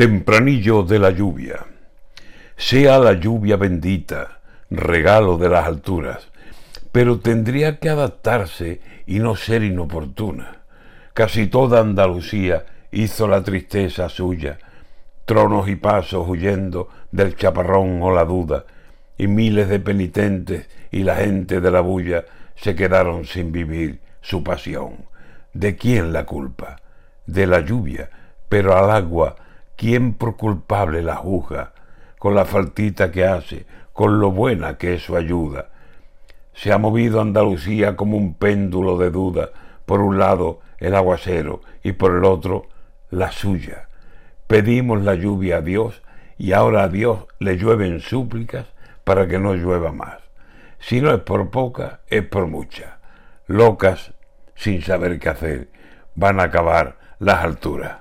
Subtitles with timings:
[0.00, 1.66] Tempranillo de la lluvia.
[2.56, 6.26] Sea la lluvia bendita, regalo de las alturas,
[6.90, 10.62] pero tendría que adaptarse y no ser inoportuna.
[11.12, 14.58] Casi toda Andalucía hizo la tristeza suya,
[15.26, 18.64] tronos y pasos huyendo del chaparrón o la duda,
[19.18, 22.24] y miles de penitentes y la gente de la bulla
[22.56, 25.04] se quedaron sin vivir su pasión.
[25.52, 26.80] ¿De quién la culpa?
[27.26, 28.08] De la lluvia,
[28.48, 29.36] pero al agua
[29.80, 31.72] ¿Quién por culpable la juzga
[32.18, 35.70] con la faltita que hace, con lo buena que es su ayuda?
[36.52, 39.52] Se ha movido Andalucía como un péndulo de duda,
[39.86, 42.66] por un lado el aguacero y por el otro
[43.08, 43.88] la suya.
[44.46, 46.02] Pedimos la lluvia a Dios
[46.36, 48.66] y ahora a Dios le llueven súplicas
[49.02, 50.18] para que no llueva más.
[50.78, 52.98] Si no es por poca, es por mucha.
[53.46, 54.12] Locas,
[54.54, 55.68] sin saber qué hacer,
[56.14, 58.00] van a acabar las alturas.